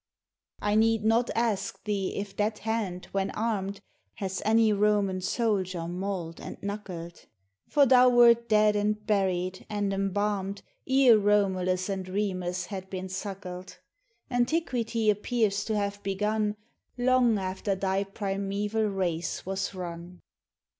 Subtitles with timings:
[0.63, 3.81] 1 need not ask thee if that hand, when armed,
[4.15, 7.27] Has any Roman soldier mauled and knuckled;
[7.69, 13.77] For thou wert dead and buried and embalmed Ere Romulus and Remus had been suckled:
[14.31, 16.55] Antiquity appears to have begun
[16.97, 20.19] Long after thy primeval race was run.